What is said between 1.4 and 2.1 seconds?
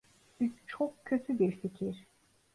fikir.